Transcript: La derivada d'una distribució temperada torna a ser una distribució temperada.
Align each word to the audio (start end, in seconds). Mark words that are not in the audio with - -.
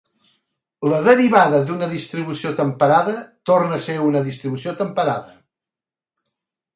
La 0.91 0.99
derivada 1.07 1.57
d'una 1.67 1.89
distribució 1.91 2.53
temperada 2.61 3.13
torna 3.49 3.77
a 3.77 3.83
ser 3.83 3.99
una 4.07 4.23
distribució 4.29 4.73
temperada. 4.81 5.35